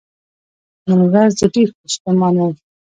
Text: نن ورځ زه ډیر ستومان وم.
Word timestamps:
نن 0.87 0.99
ورځ 1.09 1.31
زه 1.39 1.45
ډیر 1.53 1.67
ستومان 1.93 2.33
وم. 2.37 2.51